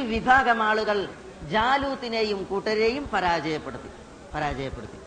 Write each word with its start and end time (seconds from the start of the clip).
വിഭാഗം 0.00 0.62
ആളുകൾ 0.62 1.08
ജാലൂത്തിനെയും 1.50 2.44
കൂട്ടരെയും 2.44 3.08
പരാജയപ്പെടുത്തി 3.08 3.88
പരാജയപ്പെടുത്തി. 4.34 4.98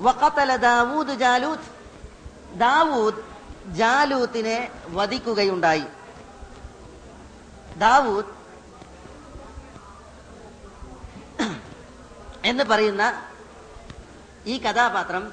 വക്കത്തല 0.00 0.56
ദാവൂദ് 0.56 1.08
ജാലൂത്ത് 1.08 1.80
ദാവൂദ് 2.58 3.14
ജാലൂത്തിനെ 3.66 4.72
വധിക്കുകയുണ്ടായി. 4.88 5.84
ദാവൂദ് 7.76 8.40
എന്ന് 12.44 12.64
പറയുന്ന 12.64 13.22
ഈ 14.46 14.58
കഥാപാത്രം 14.58 15.32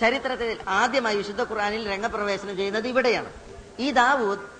ചരിത്രത്തിൽ 0.00 0.58
ആദ്യമായി 0.68 1.16
വിശുദ്ധ 1.16 1.40
ഖുർആനിൽ 1.40 1.90
രംഗപ്രവേശനം 1.90 2.56
ചെയ്യുന്നത് 2.56 2.88
ഇവിടെയാണ്. 2.88 3.32
ഈ 3.78 3.90
ദാവൂദ് 3.90 4.59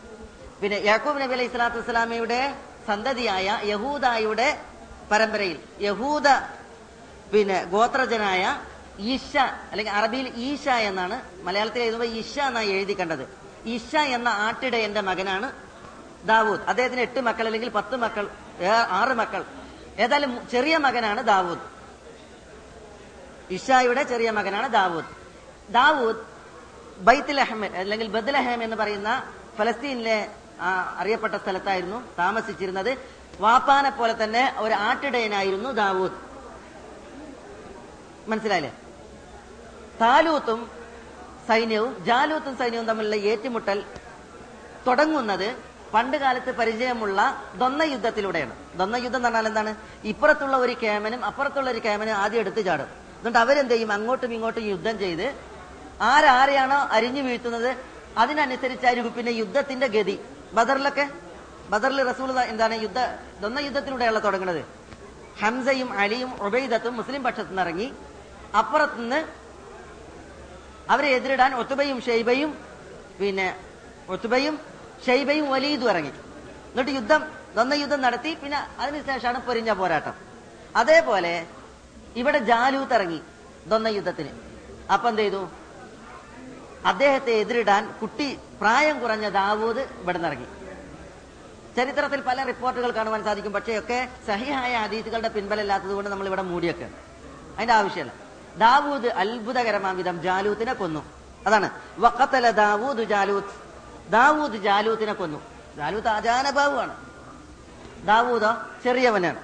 പിന്നെ 0.61 0.79
യാക്കൂബ് 0.89 1.19
നബി 1.23 1.35
അലൈഹി 1.37 1.51
സ്വലാത്തു 1.53 1.79
വസ്സലാമയുടെ 1.81 2.41
സന്തതിയായ 2.89 3.49
യഹൂദായുടെ 3.73 4.49
പരമ്പരയിൽ 5.11 5.59
യഹൂദ 5.89 6.29
പിന്നെ 7.33 7.59
ഗോത്രജനായ 7.75 8.43
ഈശ 9.13 9.33
അല്ലെങ്കിൽ 9.71 9.93
അറബിയിൽ 9.99 10.27
ഈശ 10.47 10.67
എന്നാണ് 10.89 11.17
മലയാളത്തിൽ 11.47 11.83
എഴുതുമ്പോൾ 11.87 12.11
ഈശ 12.21 12.35
എന്നാണ് 12.49 12.69
എഴുതി 12.77 12.95
കണ്ടത്. 13.01 13.25
ഈശ 13.75 13.93
എന്ന 14.17 14.29
ആട്ടിടയന്റെ 14.47 15.03
മകനാണ് 15.09 15.49
ദാവൂദ്. 16.31 16.63
അദ്ദേഹത്തിന് 16.71 17.03
എട്ട് 17.07 17.21
മക്കൾ 17.29 17.45
അല്ലെങ്കിൽ 17.49 17.71
പത്ത് 17.79 17.97
മക്കൾ 18.05 18.25
ആറ് 19.01 19.15
മക്കൾ. 19.21 19.43
ഏതായാലും 20.03 20.33
ചെറിയ 20.53 20.75
മകനാണ് 20.87 21.21
ദാവൂദ്. 21.33 21.65
ഇഷായുടെ 23.57 24.03
ചെറിയ 24.13 24.31
മകനാണ് 24.39 24.69
ദാവൂദ്. 24.79 25.09
ദാവൂദ് 25.79 26.21
ബൈത്തുലഹം 27.09 27.61
അല്ലെങ്കിൽ 27.83 28.09
ബദ്ലഹം 28.17 28.61
എന്ന് 28.67 28.77
പറയുന്ന 28.83 29.11
ഫലസ്തീനിലെ 29.59 30.19
ആ, 30.61 30.97
അറിയപ്പെട്ട 30.99 31.35
സ്ഥലത്തായിരുന്നു 31.35 32.17
താമസിച്ചിരുന്നത്. 32.19 32.99
വാപ്പാനെ 33.41 33.91
പോലെ 33.91 34.25
തന്നെ 34.25 34.55
ഒരു 34.59 34.75
ആട്ടിടയനായിരുന്നു 34.75 35.71
ദാവൂദ്. 35.71 36.13
മനസ്സിലായില്ലേ? 38.29 38.77
താലൂത്തും 40.01 40.71
സൈന്യവും 41.49 42.05
ജാലൂത്തും 42.05 42.57
സൈന്യവും 42.57 42.87
തമ്മിലുള്ള 42.87 43.17
ഏറ്റുമുട്ടൽ 43.17 43.85
തുടങ്ങുന്നത് 44.87 45.57
പണ്ട് 45.95 46.17
കാലത്ത് 46.17 46.55
പരിചയമുള്ള 46.55 47.43
ദൊന്ന 47.59 47.83
യുദ്ധത്തിലൂടെയാണ് 47.83 48.79
ദൊന്ന 48.79 48.97
യുദ്ധം 48.97 49.17
എന്ന് 49.17 49.29
പറഞ്ഞാൽ 49.29 49.47
എന്താണ്? 49.47 49.75
ഇപ്പുറത്തുള്ള 50.05 50.57
ഒരു 50.57 50.77
കേമനും 50.83 51.25
അപ്പുറത്തുള്ള 51.25 51.71
ഒരു 51.71 51.79
കേമനും 51.79 52.13
ആദ്യം 52.13 52.41
എടുത്തു 52.41 52.61
ചാടും. 52.61 52.87
എന്നിട്ട് 53.19 53.39
അവരെന്ത് 53.39 53.73
ചെയ്യും 53.73 53.93
അങ്ങോട്ടും 53.93 54.35
ഇങ്ങോട്ടും 54.35 54.65
യുദ്ധം 54.65 54.99
ചെയ്ത് 54.99 55.35
ആരാരെയാണോ 56.01 56.77
അരിഞ്ഞു 56.77 57.23
വീഴ്ത്തുന്നത് 57.23 57.77
അതിനനുസരിച്ചായിരിക്കും 58.19 59.13
പിന്നെ 59.13 59.31
യുദ്ധത്തിന്റെ 59.31 59.87
ഗതി. 59.87 60.21
ബദറിലൊക്കെ? 60.57 61.05
ബദറിൽ 61.73 61.99
റസൂൽ 62.11 62.31
എന്താണ് 62.53 62.75
യുദ്ധ 62.85 62.99
ദൊന്ന 63.43 63.59
യുദ്ധത്തിലൂടെയുള്ള 63.67 64.21
തുടങ്ങുന്നത് 64.27 64.63
ഹംസയും 65.41 65.91
അലിയും 66.03 66.31
ഉബൈദത്തും 66.47 66.97
മുസ്ലിം 66.97 67.23
പക്ഷത്തു 67.27 67.49
നിന്ന് 67.49 67.63
ഇറങ്ങി 67.63 67.89
അപ്പുറത്തുനിന്ന് 68.61 69.21
അവരെ 70.93 71.09
എതിരിടാൻ 71.17 71.51
ഒത്തുബയും 71.61 71.99
ഷെയ്ബയും 72.07 72.51
പിന്നെ 73.21 73.49
ഒത്തുബയും 74.09 74.55
ഷെയ്ബയും 75.07 75.47
വലീദും 75.51 75.89
ഇറങ്ങി. 75.91 76.13
എന്നിട്ട് 76.71 76.91
യുദ്ധം 76.91 77.23
ദൊന്ന 77.57 77.75
യുദ്ധം 77.83 78.01
നടത്തി 78.07 78.31
പിന്നെ 78.43 78.59
അതിനുശേഷമാണ് 78.81 79.39
പൊരിഞ്ഞ 79.47 79.71
പോരാട്ടം. 79.81 80.15
അതേപോലെ 80.77 81.35
ഇവിടെ 82.17 82.39
ജാലൂത്ത് 82.51 82.95
ഇറങ്ങി 82.95 83.21
ദൊന്ന 83.71 83.89
യുദ്ധത്തിന്. 83.99 84.33
അപ്പൊ 84.93 85.09
എന്ത് 85.09 85.23
ചെയ്തു? 85.23 85.41
അദ്ദേഹത്തെ 86.87 87.33
എതിരിടാൻ 87.33 87.95
കുട്ടി 88.01 88.39
പ്രായം 88.61 89.01
കുറഞ്ഞ 89.01 89.29
ദാവൂദ് 89.29 89.79
ഇവിടെ 89.79 90.19
നിറങ്ങി 90.19 90.47
ചരിത്രത്തിൽ 91.77 92.21
പല 92.21 92.45
റിപ്പോർട്ടുകൾ 92.45 92.91
കാണുവാൻ 92.91 93.25
സാധിക്കും. 93.25 93.53
പക്ഷേ 93.53 93.79
ഒക്കെ 93.79 94.09
സഹിഹായ 94.27 94.77
അതീതികളുടെ 94.77 95.29
പിൻബലമില്ലാത്തത് 95.29 95.91
കൊണ്ട് 95.91 96.11
നമ്മൾ 96.11 96.27
ഇവിടെ 96.27 96.43
മൂടിയൊക്കെ. 96.43 96.91
അതിന്റെ 97.57 97.75
ആവശ്യമല്ല. 97.75 98.13
ദാവൂദ് 98.59 99.07
അത്ഭുതകരമാം 99.07 99.97
വിധം 99.97 100.23
ജാലൂത്തിനെ 100.23 100.73
കൊന്നു. 100.73 101.05
അതാണ്. 101.47 101.71
വക്കത്തല 101.99 102.51
ദാവൂദ് 102.51 102.99
ജാലൂത്ത്. 102.99 104.13
ദാവൂദ് 104.13 104.57
ജാലൂത്തിനെ 104.57 105.13
കൊന്നു. 105.13 105.43
ജാലൂത്ത് 105.77 106.09
ആചാനഭാവുമാണ് 106.09 106.97
ദാവൂദോ 108.07 108.53
ചെറിയവനാണ്. 108.85 109.41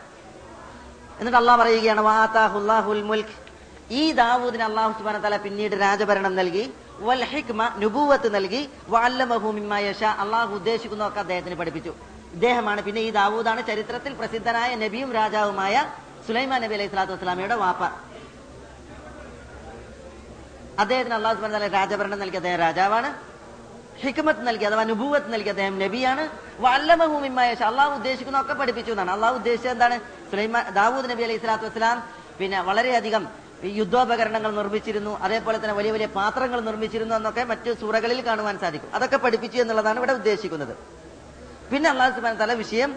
എന്നിട്ട് 1.18 1.38
അള്ളാഹ് 1.38 1.60
പറയുകയാണ് 1.60 2.00
വാത്താഹുല്ലാഹുൽ 2.00 3.02
മുൽക്ക് 3.02 3.46
ഈ 3.90 4.12
ദാവൂദിന് 4.12 4.62
അള്ളാഹു 4.62 4.98
സുബാന 4.98 5.18
തല 5.18 5.36
പിന്നീട് 5.36 5.72
രാജഭരണം 5.72 6.36
നൽകി. 6.36 6.72
വൽ 7.00 7.24
ഹിക്മ 7.24 7.62
നൽകി 8.36 8.68
വല്ലമഹു 8.88 9.48
മിമ്മ 9.50 9.78
യശ. 9.78 10.02
അള്ളാഹു 10.04 10.54
ഉദ്ദേശിക്കുന്നതൊക്കെ 10.54 11.20
അദ്ദേഹത്തിന് 11.20 11.54
പഠിപ്പിച്ചു. 11.54 11.94
ഇദ്ദേഹമാണ് 12.32 12.82
പിന്നെ 12.82 13.00
ഈ 13.00 13.10
ദാവൂദാണ് 13.10 13.66
ചരിത്രത്തിൽ 13.66 14.12
പ്രസിദ്ധനായ 14.12 14.74
നബിയും 14.74 15.12
രാജാവുമായ 15.12 15.92
സുലൈമാൻ 16.26 16.62
നബി 16.62 16.74
അലൈഹി 16.74 16.88
സ്വലാത്തു 16.88 17.12
വസ്സലാമയുടെ 17.12 17.54
വാപ്പ. 17.54 17.82
അദ്ദേഹത്തിന് 20.78 21.14
അള്ളാഹു 21.14 21.36
സുബാൻ 21.36 21.72
രാജഭരണം 21.72 22.18
നൽകിയ 22.18 22.36
അദ്ദേഹം 22.36 22.58
രാജാവാണ്. 22.58 23.36
ഹിക്മത്ത് 24.00 24.48
നൽകി 24.48 24.64
അഥവാ 24.64 24.84
നുബൂവത്ത് 24.84 25.32
നൽകി 25.32 25.48
അദ്ദേഹം 25.48 25.78
നബിയാണ്. 25.78 26.28
വല്ലമഹൂമിമായ 26.60 27.52
അള്ളാഹു 27.52 27.94
ഉദ്ദേശിക്കുന്നതൊക്കെ 27.94 28.54
പഠിപ്പിച്ചു 28.54 28.92
എന്നാണ്. 28.92 29.10
അള്ളാഹു 29.10 29.34
ഉദ്ദേശിച്ചത് 29.34 29.72
എന്താണ്? 29.72 30.00
സുലൈമാൻ 30.30 30.68
ദാവൂദ് 30.68 31.10
നബി 31.10 31.22
അലൈഹി 31.22 31.38
സ്വലാത്തു 31.38 31.64
വസ്സലാം 31.64 32.08
പിന്നെ 32.38 32.60
വളരെയധികം 32.60 33.45
യുദ്ധോപകരണങ്ങൾ 33.64 34.50
നിർമ്മിച്ചിരുന്നു 34.50 35.12
അതേപോലെ 35.26 35.58
തന്നെ 35.58 35.74
വലിയ 35.74 35.90
വലിയ 35.92 36.06
പാത്രങ്ങൾ 36.06 36.60
നിർമ്മിച്ചിരുന്നു 36.60 37.14
എന്നൊക്കെ 37.14 37.44
മറ്റു 37.44 37.70
സൂറകളിൽ 37.80 38.26
കാണുവാൻ 38.26 38.58
സാധിക്കും. 38.58 38.90
അതൊക്കെ 38.94 39.16
പഠിപ്പിച്ചു 39.16 39.58
എന്നുള്ളതാണ് 39.58 39.98
ഇവിടെ 39.98 40.12
ഉദ്ദേശിക്കുന്നത്. 40.12 40.74
പിന്നെ 41.70 41.90
അള്ളാഹു 41.90 42.20
വിഷയം 42.62 42.90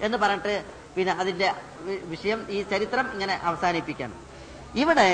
എന്ന് 0.00 0.18
പറഞ്ഞിട്ട് 0.18 0.64
പിന്നെ 0.96 1.12
അതിന്റെ 1.12 1.54
വിഷയം 2.12 2.46
ഈ 2.50 2.58
ചരിത്രം 2.62 3.12
ഇങ്ങനെ 3.12 3.34
അവസാനിപ്പിക്കണം 3.42 4.18
ഇവിടെ 4.82 5.08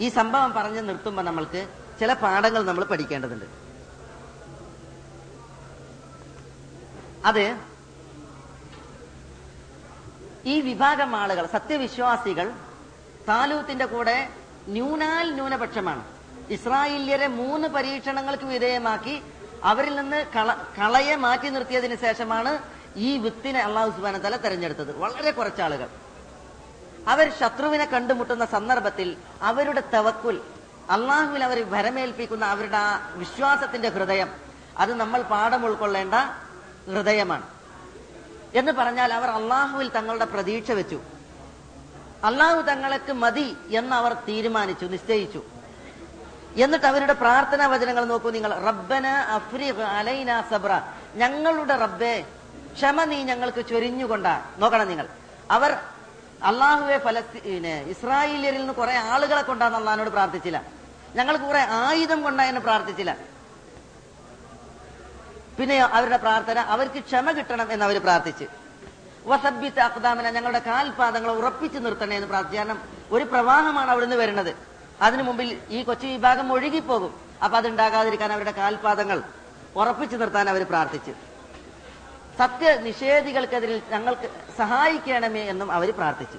ഈ 0.00 0.08
സംഭവം 0.08 0.52
പറഞ്ഞു 0.52 0.80
നിർത്തുമ്പോൾ 0.80 1.22
നമ്മൾക്ക് 1.22 1.68
ചില 2.00 2.12
പാഠങ്ങൾ 2.12 2.62
നമ്മൾ 2.64 2.84
പഠിക്കേണ്ടതുണ്ട്. 2.84 3.46
അത്. 7.24 7.56
ഈ 10.44 10.60
വിഭാഗം 10.60 11.16
ആളുകൾ 11.16 11.46
സത്യവിശ്വാസികൾ 11.46 12.52
താലൂത്തിന്റെ 13.28 13.86
കൂടെ 13.86 14.28
ന്യൂനാൽ 14.68 15.32
ന്യൂനപക്ഷമാണ്. 15.32 16.04
ഇസ്രായേലിയരെ 16.50 17.26
മൂന്ന് 17.26 17.68
പരീക്ഷണങ്ങൾക്ക് 17.68 18.44
വിധേയമാക്കി 18.44 19.22
അവരിൽ 19.64 19.96
നിന്ന് 19.96 20.26
കള 20.36 20.56
കളയെ 20.78 21.16
മാറ്റി 21.16 21.48
നിർത്തിയതിനു 21.48 21.94
ശേഷമാണ് 21.94 22.58
ഈ 22.96 23.18
വിത്തിനെ 23.18 23.60
അള്ളാഹു 23.60 23.90
സുബാന 23.90 24.18
തല 24.18 24.36
തെരഞ്ഞെടുത്തത്. 24.36 24.96
വളരെ 24.96 25.30
കുറച്ചാളുകൾ 25.30 25.88
അവർ 27.08 27.32
ശത്രുവിനെ 27.40 27.84
കണ്ടുമുട്ടുന്ന 27.84 28.44
സന്ദർഭത്തിൽ 28.44 29.16
അവരുടെ 29.42 29.82
തവക്കുൽ 29.94 30.40
അള്ളാഹുവിൽ 30.90 31.44
അവർ 31.44 31.64
ഭരമേൽപ്പിക്കുന്ന 31.64 32.44
അവരുടെ 32.44 32.76
ആ 32.76 33.10
വിശ്വാസത്തിന്റെ 33.14 33.88
ഹൃദയം 33.88 34.30
അത് 34.78 34.94
നമ്മൾ 34.94 35.22
പാഠം 35.22 35.66
ഉൾക്കൊള്ളേണ്ട 35.66 36.14
ഹൃദയമാണ്. 36.88 37.42
എന്ന് 38.54 38.72
പറഞ്ഞാൽ 38.72 39.12
അവർ 39.12 39.28
അള്ളാഹുവിൽ 39.28 39.88
തങ്ങളുടെ 39.88 40.24
പ്രതീക്ഷ 40.24 40.70
വെച്ചു. 40.70 41.00
അള്ളാഹു 42.24 42.60
തങ്ങൾക്ക് 42.60 43.12
മതി 43.12 43.56
എന്ന് 43.68 43.96
അവർ 43.96 44.14
തീരുമാനിച്ചു 44.14 44.86
നിശ്ചയിച്ചു. 44.86 45.42
എന്നിട്ട് 46.56 46.86
അവരുടെ 46.86 47.12
പ്രാർത്ഥനാ 47.12 47.66
വചനങ്ങൾ 47.66 48.04
നോക്കൂ 48.04 48.30
നിങ്ങൾ. 48.30 48.54
റബ്ബന 48.54 49.06
അഫ്രീഖ് 49.06 49.82
അലൈന 49.82 50.40
സബ്ര. 50.50 50.80
ഞങ്ങളുടെ 51.14 51.76
റബ്ബെ 51.76 52.24
ക്ഷമ 52.74 53.04
നീ 53.04 53.22
ഞങ്ങൾക്ക് 53.22 53.68
ചൊരിഞ്ഞുകൊണ്ടാ 53.68 54.42
നോക്കണം 54.58 54.88
നിങ്ങൾ. 54.88 55.08
അവർ 55.50 55.72
അള്ളാഹുവെ 56.44 56.98
ഫലസ്തീന് 56.98 57.90
ഇസ്രായേലിയരിൽ 57.90 58.58
നിന്ന് 58.58 58.72
കുറെ 58.72 58.96
ആളുകളെ 58.96 59.42
കൊണ്ടാന്ന് 59.42 59.78
അള്ളഹാനോട് 59.78 60.10
പ്രാർത്ഥിച്ചില്ല. 60.10 60.62
ഞങ്ങൾ 61.14 61.36
കുറെ 61.36 61.60
ആയുധം 61.60 62.22
കൊണ്ടാ 62.22 62.44
എന്ന് 62.44 62.60
പ്രാർത്ഥിച്ചില്ല. 62.60 63.16
പിന്നെ 65.58 65.78
അവരുടെ 65.78 66.16
പ്രാർത്ഥന 66.16 66.58
അവർക്ക് 66.58 67.00
ക്ഷമ 67.04 67.30
കിട്ടണം 67.30 67.72
എന്ന് 67.72 67.84
അവർ 67.84 68.02
പ്രാർത്ഥിച്ച്. 68.02 68.44
വസബിത്ത് 69.26 69.80
അക്താമിന 69.80 70.30
ഞങ്ങളുടെ 70.30 70.58
കാൽപാദങ്ങളെ 70.58 71.32
ഉറപ്പിച്ചു 71.34 71.78
നിർത്തണേ 71.78 72.16
എന്ന് 72.16 72.28
പ്രാർത്ഥിച്ചു. 72.28 72.58
കാരണം 72.58 72.78
ഒരു 73.10 73.24
പ്രവാഹമാണ് 73.24 73.90
അവിടുന്ന് 73.90 74.16
വരുന്നത്. 74.16 74.56
അതിനു 75.02 75.22
മുമ്പിൽ 75.22 75.48
ഈ 75.70 75.82
കൊച്ചു 75.82 76.06
വിഭാഗം 76.06 76.52
ഒഴുകിപ്പോകും. 76.52 77.12
അപ്പൊ 77.44 77.58
അതുണ്ടാകാതിരിക്കാൻ 77.58 78.32
അവരുടെ 78.32 78.50
കാൽപാദങ്ങൾ 78.50 79.22
ഉറപ്പിച്ചു 79.76 80.16
നിർത്താൻ 80.16 80.48
അവർ 80.48 80.62
പ്രാർത്ഥിച്ചു. 80.66 81.12
സത്യ 82.38 82.74
നിഷേധികൾക്കെതിരിൽ 82.74 83.82
ഞങ്ങൾക്ക് 83.88 84.30
സഹായിക്കണമേ 84.58 85.40
എന്നും 85.40 85.72
അവർ 85.72 85.90
പ്രാർത്ഥിച്ചു. 85.92 86.38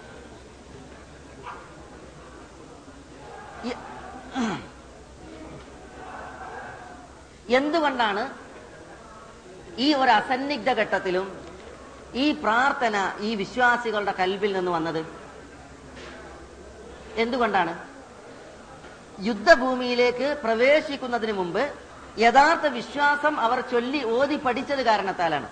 എന്തുകൊണ്ടാണ് 7.50 8.49
ഈ 9.86 9.88
ഒരു 10.02 10.12
അസന്നിഗ്ധ 10.20 10.70
ഘട്ടത്തിലും 10.82 11.28
ഈ 12.24 12.26
പ്രാർത്ഥന 12.44 12.96
ഈ 13.28 13.30
വിശ്വാസികളുടെ 13.42 14.14
കൽവിൽ 14.20 14.52
നിന്ന് 14.58 14.72
വന്നത്? 14.78 15.02
എന്തുകൊണ്ടാണ്? 17.24 17.74
യുദ്ധഭൂമിയിലേക്ക് 19.28 20.28
പ്രവേശിക്കുന്നതിന് 20.44 21.34
മുമ്പ് 21.40 21.64
യഥാർത്ഥ 22.26 22.66
വിശ്വാസം 22.80 23.34
അവർ 23.46 23.60
ചൊല്ലി 23.72 24.02
ഓതി 24.18 24.38
പഠിച്ചത് 24.46 24.84
കാരണത്താലാണ്. 24.90 25.48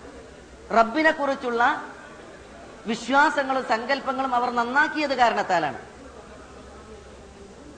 റബ്ബിനെ 0.78 1.12
കുറിച്ചുള്ള 1.12 1.64
വിശ്വാസങ്ങളും 2.92 3.64
സങ്കല്പങ്ങളും 3.74 4.34
അവർ 4.40 4.50
നന്നാക്കിയത് 4.60 5.16
കാരണത്താലാണ്. 5.22 5.80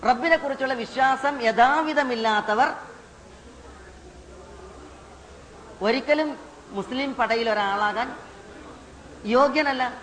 റബ്ബിനെ 0.10 0.38
കുറിച്ചുള്ള 0.38 0.76
വിശ്വാസം 0.84 1.34
യഥാവിധമില്ലാത്തവർ 1.50 2.70
ഒരിക്കലും 5.82 6.38
മുസ്ലിം 6.70 7.16
പടയിൽ 7.16 7.50
ഒരാളാകാൻ 7.50 8.16
യോഗ്യനല്ല. 9.26 9.94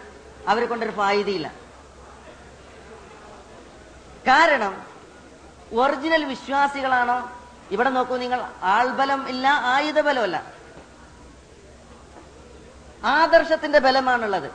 അവരെ 0.49 0.67
കൊണ്ടൊരു 0.67 0.91
ഫായിദയില്ല. 0.91 1.53
കാരണം 4.29 4.87
ഒറിജിനൽ 5.73 6.25
വിശ്വാസികളാണോ. 6.25 7.39
ഇവിടെ 7.71 7.91
നോക്കൂ 7.91 8.17
നിങ്ങൾ 8.17 8.41
ആൾബലം 8.63 9.29
ഇല്ല 9.29 9.49
ആയുധബലമല്ല. 9.49 10.43
ആദർശത്തിന്റെ 13.05 13.79
ബലമാണുള്ളത്. 13.79 14.51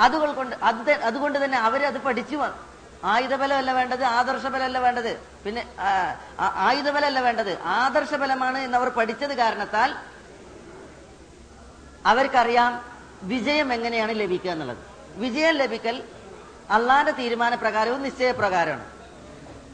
അതുകൊണ്ട് 0.00 0.56
അത് 0.62 0.90
അതുകൊണ്ട് 0.90 1.44
തന്നെ 1.44 1.58
അവരത് 1.58 1.98
പഠിച്ചു 1.98 2.36
ആയുധ 2.36 2.54
ആയുധബലമല്ല 3.04 3.72
വേണ്ടത് 3.72 4.04
ആദർശബലമല്ല 4.04 4.78
വേണ്ടത്. 4.78 5.16
പിന്നെ 5.44 5.74
ആയുധബലമല്ല 6.40 7.20
വേണ്ടത്. 7.20 7.62
ആദർശബലമാണ് 7.62 8.58
എന്നവർ 8.58 8.88
പഠിച്ചത് 8.88 9.34
കാരണത്താൽ 9.34 9.94
അവർക്കറിയാം 12.06 12.84
വിജയം 13.22 13.72
എങ്ങനെയാണ് 13.72 14.20
ലഭിക്കുക 14.20 14.50
എന്നുള്ളത്. 14.50 14.78
വിജയം 15.16 15.54
ലഭിക്കൽ 15.54 16.02
അള്ളാന്റെ 16.70 17.12
തീരുമാനപ്രകാരവും 17.12 18.02
നിശ്ചയപ്രകാരമാണ്. 18.02 18.84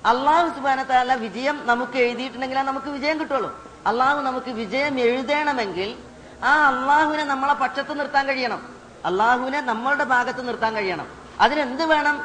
അള്ളാഹു 0.07 0.55
സുബാനത്താല 0.55 1.15
വിജയം 1.15 1.67
നമുക്ക് 1.67 1.99
എഴുതിയിട്ടുണ്ടെങ്കിൽ 1.99 2.59
നമുക്ക് 2.59 2.87
വിജയം 2.87 3.21
കിട്ടുള്ളൂ. 3.21 3.71
അള്ളാഹു 3.87 4.21
നമുക്ക് 4.21 4.51
വിജയം 4.51 5.01
എഴുതണമെങ്കിൽ 5.01 5.99
ആ 6.45 6.69
അള്ളാഹുവിനെ 6.69 7.25
നമ്മളെ 7.25 7.55
പക്ഷത്ത് 7.55 7.99
നിർത്താൻ 7.99 8.27
കഴിയണം. 8.27 8.75
അള്ളാഹുവിനെ 9.05 9.61
നമ്മളുടെ 9.61 10.05
ഭാഗത്ത് 10.05 10.49
നിർത്താൻ 10.49 10.75
കഴിയണം. 10.75 11.09
അതിനെന്ത് 11.41 11.85
വേണം? 11.85 12.21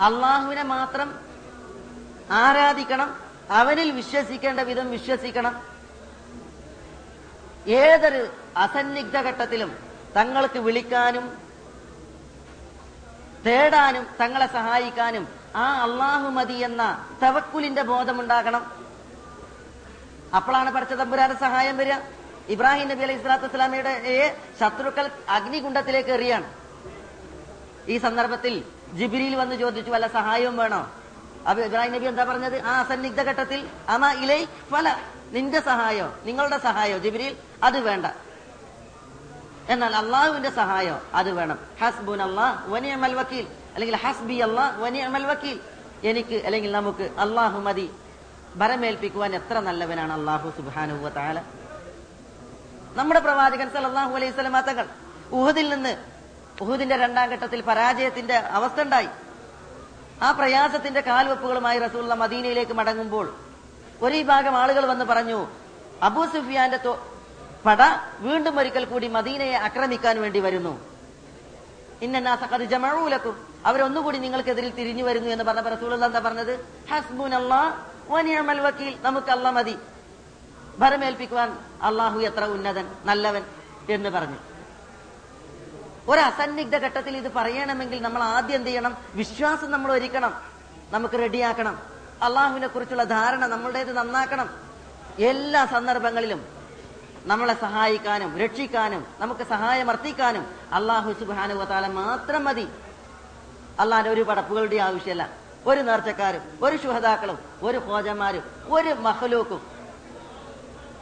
അള്ളാഹുവിനെ 0.00 0.62
മാത്രം 0.62 1.20
ആരാധിക്കണം 2.30 3.16
അവനിൽ 3.50 3.90
വിശ്വസിക്കേണ്ട 3.90 4.60
വിധം 4.60 4.90
വിശ്വസിക്കണം. 4.90 5.62
ഏതൊരു 7.68 8.28
അസന്നിഗ്ധ 8.56 9.16
ഘട്ടത്തിലും 9.16 9.78
തങ്ങൾക്ക് 10.16 10.58
വിളിക്കാനും 10.58 11.26
തേടാനും 13.46 14.06
തങ്ങളെ 14.20 14.46
സഹായിക്കാനും 14.46 15.28
ആ 15.56 15.82
അള്ളാഹു 15.82 16.28
മതി 16.28 16.54
എന്ന 16.54 17.06
തവക്കുലിന്റെ 17.22 17.82
ബോധമുണ്ടാകണം. 17.82 18.80
അപ്പോഴാണ് 20.34 20.70
പഠിച്ച 20.74 20.92
തമ്പുരാന്റെ 20.92 21.36
സഹായം 21.36 21.76
വരിക. 21.76 21.94
ഇബ്രാഹിം 22.48 22.88
നബി 22.88 23.02
അലൈഹി 23.02 23.20
സ്വലാത്തു 23.20 23.44
വസ്സലാമയുടെ 23.44 24.36
ശത്രുക്കൾ 24.60 25.10
അഗ്നികുണ്ഡത്തിലേക്ക് 25.28 26.10
എറിയാണ്. 26.10 26.44
ഈ 27.88 27.98
സന്ദർഭത്തിൽ 27.98 28.64
ജിബിരിയിൽ 28.94 29.34
വന്ന് 29.34 29.56
ചോദിച്ചു 29.56 29.90
വല്ല 29.90 30.06
സഹായവും 30.06 30.56
വേണോ? 30.56 30.90
അപ്പൊ 31.48 31.62
ഇബ്രാഹിം 31.62 31.92
നബി 31.92 32.04
എന്താ 32.04 32.24
പറഞ്ഞത്? 32.24 32.62
ആ 32.62 32.80
അസന്നിഗ്ധ 32.80 33.20
ഘട്ടത്തിൽ 33.22 33.68
അമ 33.88 34.06
ഇലൈ 34.06 34.44
ഫല 34.72 34.96
നിന്റെ 35.32 35.60
സഹായോ? 35.60 36.14
നിങ്ങളുടെ 36.24 36.58
സഹായോ 36.58 36.98
ജിബിരിയിൽ 36.98 37.36
അത് 37.62 37.80
വേണ്ട. 37.80 38.06
എന്നാൽ 39.70 39.96
അള്ളാഹുവിന്റെ 39.96 40.50
സഹായം 40.50 40.98
അത് 41.14 41.30
വേണം. 41.32 41.58
ഹസ്ബുൻ 41.82 42.22
അള്ളാഹ് 42.22 42.68
വനിയമൽ 42.68 43.14
വക്കീൽ. 43.14 43.46
അല്ലെങ്കിൽ 43.74 43.96
ഹസ്ബി 43.96 44.34
അള്ളാഹ് 44.34 44.80
വനിയമൽ 44.82 45.26
വക്കീൽ. 45.26 45.60
എനിക്ക് 46.04 46.44
അല്ലെങ്കിൽ 46.44 46.72
നമുക്ക് 46.72 47.02
അള്ളാഹു 47.18 47.60
മതി. 47.60 47.90
ഭരമേൽപ്പിക്കുവാൻ 48.56 49.34
എത്ര 49.34 49.58
നല്ലവനാണ് 49.58 50.12
അള്ളാഹു 50.12 50.50
സുബാനുവ 50.50 51.08
താല 51.08 51.42
നമ്മുടെ 52.94 53.20
പ്രവാചകൻ 53.20 53.70
സല്ലല്ലാഹു 53.70 54.14
അലൈഹി 54.14 54.32
സ്വലമാ 54.32 54.60
തങ്ങൾ 54.60 54.86
ഉഹദിൽ 55.32 55.68
നിന്ന് 55.74 55.96
ഉഹുദിന്റെ 56.60 56.96
രണ്ടാം 56.96 57.28
ഘട്ടത്തിൽ 57.28 57.60
പരാജയത്തിന്റെ 57.60 58.36
അവസ്ഥ 58.36 58.80
ഉണ്ടായി. 58.82 59.08
ആ 60.22 60.30
പ്രയാസത്തിന്റെ 60.30 61.00
കാൽവെപ്പുകളുമായി 61.00 61.78
റസൂള്ള 61.78 62.14
മദീനയിലേക്ക് 62.14 62.72
മടങ്ങുമ്പോൾ 62.72 63.34
ഒരു 64.02 64.14
വിഭാഗം 64.16 64.56
ആളുകൾ 64.56 64.86
വന്ന് 64.86 65.04
പറഞ്ഞു 65.04 65.46
അബൂ 66.02 66.26
സുഫിയാന്റെ 66.26 66.76
പട 67.66 67.78
വീണ്ടും 68.18 68.58
ഒരിക്കൽ 68.58 68.84
കൂടി 68.84 69.08
മദീനയെ 69.08 69.52
ആക്രമിക്കാൻ 69.52 70.22
വേണ്ടി 70.22 70.40
വരുന്നു. 70.40 70.80
ഇന്നാസഖദ് 72.02 72.62
ജമഴൂലക്കും 72.62 73.54
അവരൊന്നുകൂടി 73.66 74.18
നിങ്ങൾക്കെതിരിൽ 74.18 74.70
തിരിഞ്ഞു 74.70 75.04
വരുന്നു 75.04 75.28
എന്ന് 75.28 75.44
പറഞ്ഞ 75.44 75.60
റസൂൽ 75.60 75.94
എന്താ 75.94 76.18
പറഞ്ഞത് 76.18 76.80
ഹസ്ബുൻ 76.90 77.30
വനിയമൽ 78.08 78.60
വക്കീൽ. 78.60 78.98
നമുക്ക് 79.02 79.30
അല്ല 79.30 79.50
മതി. 79.50 79.78
ഭരമേൽപ്പിക്കുവാൻ 80.78 81.58
അള്ളാഹു 81.82 82.20
എത്ര 82.20 82.44
ഉന്നതൻ 82.44 82.94
നല്ലവൻ 83.04 83.42
എന്ന് 83.90 84.08
പറഞ്ഞു. 84.08 84.36
ഒരു 86.08 86.20
അസന്നിഗ്ധ 86.20 86.76
ഘട്ടത്തിൽ 86.76 87.16
ഇത് 87.16 87.32
പറയണമെങ്കിൽ 87.32 88.02
നമ്മൾ 88.02 88.22
ആദ്യം 88.22 88.56
എന്ത് 88.56 88.68
ചെയ്യണം? 88.68 88.96
വിശ്വാസം 89.14 89.70
നമ്മൾ 89.70 89.92
ഒരുക്കണം. 89.92 90.34
നമുക്ക് 90.90 91.14
റെഡിയാക്കണം. 91.14 91.78
അള്ളാഹുവിനെ 92.22 92.66
കുറിച്ചുള്ള 92.66 93.04
ധാരണ 93.04 93.46
നമ്മളുടേത് 93.46 93.92
നന്നാക്കണം. 93.92 94.50
എല്ലാ 95.18 95.66
സന്ദർഭങ്ങളിലും 95.66 96.59
നമ്മളെ 97.26 97.54
സഹായിക്കാനും 97.54 98.38
രക്ഷിക്കാനും 98.38 99.06
നമുക്ക് 99.20 99.44
സഹായം 99.44 99.90
അർത്ഥിക്കാനും 99.90 100.44
അള്ളാഹു 100.72 101.12
സുബാനുവത്താല 101.20 101.86
മാത്രം 101.86 102.44
മതി. 102.44 102.66
അള്ളാന്റെ 103.80 104.10
ഒരു 104.10 104.22
പടപ്പുകളുടെ 104.22 104.76
ആവശ്യമല്ല 104.76 105.28
ഒരു 105.66 105.80
നേർച്ചക്കാരും 105.80 106.42
ഒരു 106.62 106.76
ശുഹതാക്കളും 106.76 107.38
ഒരു 107.62 107.78
ഹോജന്മാരും 107.78 108.44
ഒരു 108.70 108.90
മഹലൂക്കും 109.06 109.60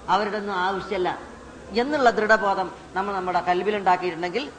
അവരുടെ 0.08 0.36
ഒന്നും 0.36 0.54
ആവശ്യമല്ല 0.54 1.18
എന്നുള്ള 1.80 2.10
ദൃഢബോധം 2.10 2.68
നമ്മൾ 2.94 3.14
നമ്മുടെ 3.14 3.40
കൽവിലുണ്ടാക്കിയിട്ടുണ്ടെങ്കിൽ 3.40 4.50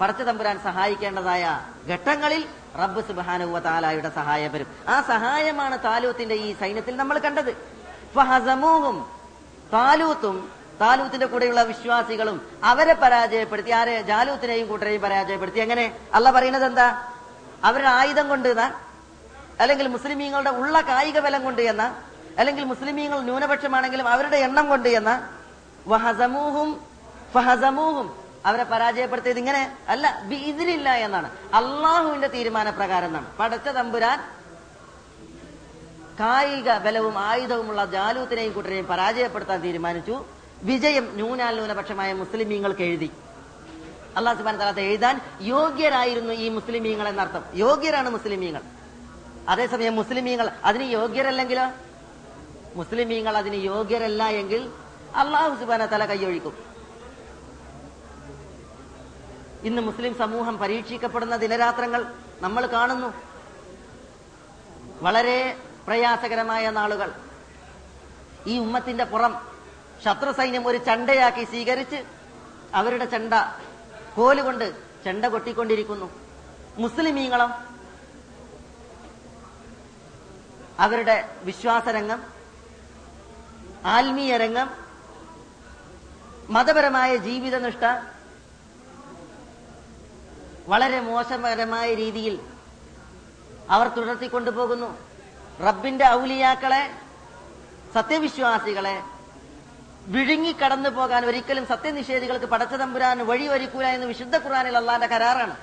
പടച്ച 0.00 0.22
തമ്പുരാൻ 0.22 0.58
സഹായിക്കേണ്ടതായ 0.58 1.60
ഘട്ടങ്ങളിൽ 1.86 2.42
റബ്ബ് 2.82 3.00
സുബാനുവ 3.08 3.58
താലായുടെ 3.58 4.08
സഹായം 4.08 4.52
വരും. 4.52 4.66
ആ 4.88 5.00
സഹായമാണ് 5.00 5.78
താലൂത്തിന്റെ 5.84 6.34
ഈ 6.34 6.54
സൈന്യത്തിൽ 6.60 6.96
നമ്മൾ 6.96 7.18
കണ്ടത്. 7.18 7.52
താലൂത്തും 9.72 10.63
താലൂത്തിന്റെ 10.80 11.26
കൂടെയുള്ള 11.26 11.62
വിശ്വാസികളും 11.62 12.58
അവരെ 12.64 12.94
പരാജയപ്പെടുത്തി 12.94 13.70
ആരെ 13.70 14.02
ജാലൂത്തിനെയും 14.02 14.68
കൂട്ടരെയും 14.68 15.02
പരാജയപ്പെടുത്തി. 15.02 15.58
എങ്ങനെ? 15.58 15.98
അല്ല 16.14 16.30
പറയുന്നത് 16.30 16.64
എന്താ 16.64 17.12
അവരുടെ 17.64 17.88
ആയുധം 17.88 18.28
കൊണ്ട് 18.28 18.48
എന്നാ? 18.48 18.80
അല്ലെങ്കിൽ 19.60 19.88
മുസ്ലിമീങ്ങളുടെ 19.88 20.50
ഉള്ള 20.50 20.80
കായിക 20.80 21.18
ബലം 21.18 21.44
കൊണ്ട് 21.44 21.62
എന്ന? 21.62 22.02
അല്ലെങ്കിൽ 22.38 22.64
മുസ്ലിമീങ്ങൾ 22.64 23.20
ന്യൂനപക്ഷമാണെങ്കിലും 23.20 24.08
അവരുടെ 24.08 24.36
എണ്ണം 24.36 24.68
കൊണ്ട് 24.68 24.88
എന്ന? 24.88 25.30
വഹസമൂഹും 25.86 26.80
ഫഹസമൂഹും 27.34 28.16
അവരെ 28.46 28.64
പരാജയപ്പെടുത്തിയത് 28.64 29.38
ഇങ്ങനെ? 29.38 29.76
അല്ല 29.88 30.22
ഇതിലില്ല 30.32 30.94
എന്നാണ്. 30.94 31.30
അള്ളാഹുവിന്റെ 31.54 32.28
തീരുമാനപ്രകാരം 32.28 33.06
എന്നാണ്. 33.06 33.36
പടച്ച 33.36 33.68
തമ്പുരാൻ 33.68 34.20
കായിക 36.20 36.78
ബലവും 36.78 37.18
ആയുധവുമുള്ള 37.18 37.84
ജാലൂത്തിനെയും 37.84 38.52
കൂട്ടരെയും 38.52 38.86
പരാജയപ്പെടുത്താൻ 38.86 39.62
തീരുമാനിച്ചു. 39.62 40.24
വിജയം 40.64 41.14
ന്യൂനാൽ 41.14 41.54
ന്യൂനപക്ഷമായ 41.54 42.12
മുസ്ലിമീങ്ങൾക്ക് 42.12 42.82
എഴുതി. 42.82 43.10
അള്ളാഹു 44.16 44.38
സുബാൻ 44.38 44.56
തലാത്ത 44.56 44.78
എഴുതാൻ 44.78 45.20
യോഗ്യരായിരുന്നു 45.40 46.34
ഈ 46.34 46.48
മുസ്ലിമീങ്ങൾ 46.48 47.08
എന്നർത്ഥം. 47.08 47.44
യോഗ്യരാണ് 47.54 48.10
മുസ്ലിമീങ്ങൾ. 48.10 48.62
അതേസമയം 49.48 49.96
മുസ്ലിമീങ്ങൾ 49.96 50.50
അതിന് 50.64 50.82
യോഗ്യരല്ലെങ്കിലോ? 50.82 51.72
മുസ്ലിമീങ്ങൾ 52.74 53.36
അതിന് 53.36 53.54
യോഗ്യരല്ല 53.54 54.24
എങ്കിൽ 54.24 54.70
അള്ളാഹു 55.14 55.54
സുബാന 55.54 55.86
തല 55.86 56.06
കൈയൊഴിക്കും. 56.06 56.56
ഇന്ന് 59.62 59.82
മുസ്ലിം 59.82 60.18
സമൂഹം 60.18 60.58
പരീക്ഷിക്കപ്പെടുന്ന 60.58 61.36
ദിനരാത്രങ്ങൾ 61.36 62.06
നമ്മൾ 62.40 62.66
കാണുന്നു. 62.66 63.14
വളരെ 65.02 65.56
പ്രയാസകരമായ 65.86 66.70
നാളുകൾ. 66.70 67.12
ഈ 68.46 68.58
ഉമ്മത്തിന്റെ 68.58 69.04
പുറം 69.04 69.53
ശത്രു 70.04 70.32
സൈന്യം 70.32 70.66
ഒരു 70.66 70.78
ചണ്ടയാക്കി 70.78 71.44
സ്വീകരിച്ച് 71.44 72.04
അവരുടെ 72.74 73.04
ചണ്ട 73.04 73.34
കോലുകൊണ്ട് 74.16 74.66
ചെണ്ട 75.04 75.24
കൊട്ടിക്കൊണ്ടിരിക്കുന്നു. 75.24 76.10
മുസ്ലിമീങ്ങളും? 76.78 77.50
അവരുടെ 80.80 81.36
വിശ്വാസരംഗം 81.42 82.22
ആത്മീയ 83.86 84.36
രംഗം 84.36 84.70
മതപരമായ 86.50 87.16
ജീവിതനിഷ്ഠ 87.16 87.84
വളരെ 90.66 91.00
മോശപരമായ 91.00 91.94
രീതിയിൽ 91.94 92.40
അവർ 93.70 93.88
തുടർത്തിക്കൊണ്ടുപോകുന്നു. 93.88 94.98
റബ്ബിന്റെ 95.62 96.06
ഔലിയാക്കളെ 96.08 96.82
സത്യവിശ്വാസികളെ 97.94 99.13
വിഴുങ്ങി 100.06 100.52
കടന്നു 100.52 100.88
പോകാൻ 100.88 101.24
ഒരിക്കലും 101.26 101.66
സത്യനിഷേധികൾക്ക് 101.66 102.46
പടച്ചതമ്പുരാൻ 102.46 103.26
വഴി 103.26 103.46
ഒരുക്കൂല 103.46 103.84
എന്ന് 103.84 104.06
വിശുദ്ധ 104.06 104.36
ഖുറാനിൽ 104.36 104.76
അള്ളാന്റെ 104.76 105.06
കരാറാണ്. 105.06 105.56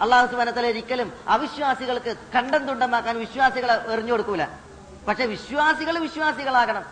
അള്ളാഹു 0.00 0.26
സുബാനത്തല 0.26 0.66
ഒരിക്കലും 0.66 1.12
അവിശ്വാസികൾക്ക് 1.28 2.14
കണ്ടം 2.34 2.66
തുണ്ടമാക്കാൻ 2.66 3.18
വിശ്വാസികളെ 3.18 3.92
എറിഞ്ഞു 3.92 4.12
കൊടുക്കൂല. 4.12 4.46
പക്ഷെ 5.08 5.26
വിശ്വാസികൾ 5.26 5.98
വിശ്വാസികളാകണം. 5.98 6.84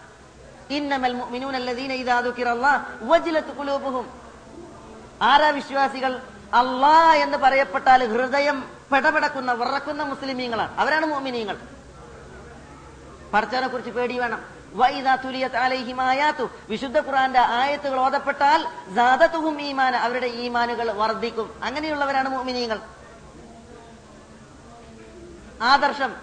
ഇന്നമൽ 0.70 1.12
മുഅ്മിനൂന 1.12 1.54
അല്ലദീന 1.54 1.92
ഇദാ 1.92 2.20
ദുകിറല്ലാഹ് 2.20 2.80
വജിലത് 3.02 3.56
ഖുലൂബുഹും. 3.58 4.08
ആരാ 5.22 5.48
വിശ്വാസികൾ? 5.50 6.22
അള്ളാ 6.54 7.14
എന്ന് 7.14 7.38
പറയപ്പെട്ടാൽ 7.38 8.06
ഹൃദയം 8.12 8.70
പെടപെടക്കുന്ന 8.92 9.52
വിറക്കുന്ന 9.52 10.02
മുസ്ലിമീങ്ങളാണ്. 10.02 10.78
അവരാണ് 10.78 11.06
മോമിനീങ്ങൾ 11.06 11.58
പടച്ചവനെ 13.32 13.68
കുറിച്ച് 13.68 13.90
പേടി 13.90 14.18
വേണം. 14.18 14.57
വിശുദ്ധ 16.70 17.00
ഖുറാന്റെ 17.00 17.40
ആയത്തുകൾ 17.40 18.00
ഓതപ്പെട്ടാൽ 18.00 18.66
ഈമാന 19.60 19.96
അവരുടെ 19.96 20.26
ഈമാനുകൾ 20.26 20.92
വർദ്ധിക്കും. 20.92 21.60
അങ്ങനെയുള്ളവരാണ് 21.64 22.28
മോമിനീങ്ങൾ 22.28 22.80
ആദർശം. 25.62 26.16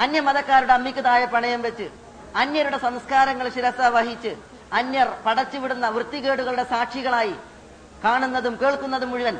അന്യമതക്കാരുടെ 0.00 0.72
അമ്മിക്ക് 0.72 1.04
താഴെ 1.04 1.26
പണയം 1.26 1.62
വെച്ച് 1.62 1.90
അന്യരുടെ 2.36 2.78
സംസ്കാരങ്ങൾ 2.78 3.48
ശിരസ 3.48 3.80
വഹിച്ച് 3.80 4.36
അന്യർ 4.72 5.08
പടച്ചുവിടുന്ന 5.26 5.88
വൃത്തികേടുകളുടെ 5.88 6.64
സാക്ഷികളായി 6.64 7.34
കാണുന്നതും 8.04 8.58
കേൾക്കുന്നതും 8.62 9.10
മുഴുവൻ 9.10 9.38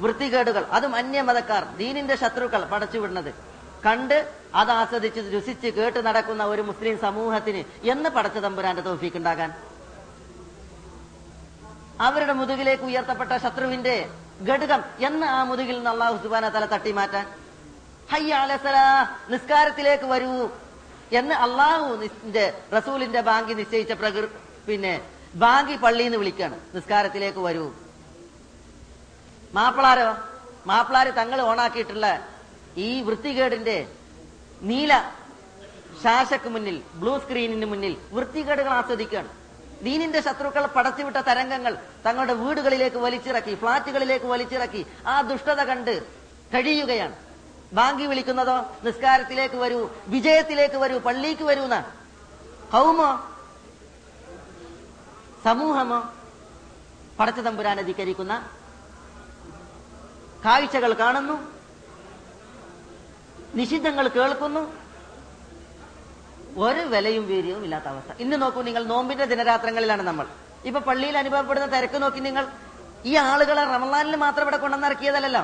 വൃത്തികേടുകൾ. 0.00 0.64
അതും 0.64 0.94
അന്യ 0.94 1.20
മതക്കാർ 1.22 1.64
ദീനിന്റെ 1.76 2.16
ശത്രുക്കൾ 2.16 2.64
പടച്ചുവിടുന്നത്. 2.64 3.49
കണ്ട് 3.86 4.16
അത് 4.54 4.70
ആസ്വദിച്ച് 4.70 5.20
രുസിച്ച് 5.34 5.66
കേട്ട് 5.66 6.06
നടക്കുന്ന 6.06 6.44
ഒരു 6.44 6.62
മുസ്ലിം 6.62 7.00
സമൂഹത്തിന് 7.00 7.88
എന്ന് 7.90 8.10
പടച്ച 8.10 8.38
തമ്പുരാന്റെ 8.38 8.82
തോഫീക്ക് 8.82 9.16
ഉണ്ടാകാൻ. 9.16 9.50
അവരുടെ 12.00 12.32
മുതുകിലേക്ക് 12.32 12.84
ഉയർത്തപ്പെട്ട 12.84 13.36
ശത്രുവിന്റെ 13.36 14.08
ഘടകം 14.48 14.82
എന്ന് 14.98 15.26
ആ 15.26 15.44
മുതുകിൽ 15.44 15.76
നിന്ന് 15.76 15.90
അള്ളാഹു 15.90 16.16
സുബാന 16.22 16.48
തല 16.48 16.66
തട്ടി 16.66 16.92
മാറ്റാൻ 16.92 17.26
ഹയ്യാലസലാ 18.12 18.86
നിസ്കാരത്തിലേക്ക് 19.30 20.04
വരൂ 20.04 20.48
എന്ന് 21.12 21.34
അള്ളാഹു 21.34 21.88
റസൂലിന്റെ 22.76 23.20
ബാങ്കി 23.20 23.54
നിശ്ചയിച്ച 23.54 23.92
പ്രകൃ 23.92 24.26
പിന്നെ 24.68 24.94
ബാങ്കി 25.34 25.76
പള്ളി 25.76 26.04
എന്ന് 26.04 26.18
വിളിക്കാണ്. 26.18 26.56
നിസ്കാരത്തിലേക്ക് 26.74 27.38
വരൂ. 27.38 27.66
മാപ്പിളാരോ? 29.54 30.08
മാപ്പിളാര് 30.66 31.10
തങ്ങൾ 31.16 31.40
ഓണാക്കിയിട്ടുള്ള 31.40 32.06
ഈ 32.76 33.00
വൃത്തികേടിന്റെ 33.00 33.92
നീല 34.62 35.10
ശാശക്ക് 36.02 36.48
മുന്നിൽ 36.48 36.82
ബ്ലൂ 36.94 37.18
സ്ക്രീനിന് 37.18 37.66
മുന്നിൽ 37.66 37.96
വൃത്തികേടുകൾ 38.12 38.70
ആസ്വദിക്കുകയാണ്. 38.70 39.28
ദീനിന്റെ 39.82 40.20
ശത്രുക്കൾ 40.20 40.66
പടച്ചുവിട്ട 40.66 41.16
തരംഗങ്ങൾ 41.16 41.78
തങ്ങളുടെ 42.06 42.32
വീടുകളിലേക്ക് 42.32 42.96
വലിച്ചിറക്കി 42.96 43.54
ഫ്ളാറ്റുകളിലേക്ക് 43.54 44.26
വലിച്ചിറക്കി 44.26 44.86
ആ 45.06 45.20
ദുഷ്ടത 45.20 45.62
കണ്ട് 45.62 46.02
കഴിയുകയാണ്. 46.54 47.16
ബാങ്കി 47.72 48.04
വിളിക്കുന്നതോ 48.04 48.58
നിസ്കാരത്തിലേക്ക് 48.84 49.54
വരൂ 49.54 49.88
വിജയത്തിലേക്ക് 50.06 50.76
വരൂ 50.76 50.98
പള്ളിക്ക് 50.98 51.42
വരൂ 51.42 51.62
എന്നാ 51.62 51.80
കൗമോ? 52.72 53.30
സമൂഹമോ? 55.44 56.12
പടച്ചതമ്പുരാൻ 57.20 57.78
അധികരിക്കുന്ന 57.78 58.50
കാഴ്ചകൾ 60.44 60.92
കാണുന്നു. 60.92 61.59
നിഷിദ്ധങ്ങൾ 63.58 64.08
കേൾക്കുന്നു. 64.08 64.62
ഒരു 66.64 66.82
വിലയും 66.92 67.24
വീര്യവും 67.30 67.64
ഇല്ലാത്ത 67.64 67.88
അവസ്ഥ. 67.92 68.12
ഇന്ന് 68.22 68.36
നോക്കൂ 68.42 68.60
നിങ്ങൾ 68.68 68.84
നോമ്പിന്റെ 68.84 69.26
ദിനരാത്രങ്ങളിലാണ് 69.32 70.02
നമ്മൾ. 70.02 70.26
ഇപ്പൊ 70.68 70.80
പള്ളിയിൽ 70.80 71.16
അനുഭവപ്പെടുന്ന 71.18 71.66
തിരക്ക് 71.74 72.02
നോക്കി 72.02 72.20
നിങ്ങൾ 72.28 72.44
ഈ 73.10 73.16
ആളുകളെ 73.16 73.64
റമലാനിൽ 73.64 74.16
മാത്രം 74.24 74.42
ഇവിടെ 74.42 74.56
കൊണ്ടുവന്നിറക്കിയതല്ലോ 74.56 75.42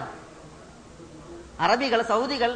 അറബികൾ 1.64 2.02
സൗദികൾ 2.02 2.50